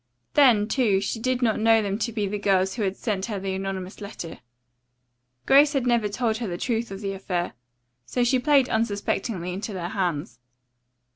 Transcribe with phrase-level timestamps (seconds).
[0.33, 3.39] Then, too, she did not know them to be the girls who had sent her
[3.39, 4.39] the anonymous letter.
[5.45, 7.53] Grace had never told her the truth of the affair,
[8.07, 10.39] so she played unsuspectingly into their hands.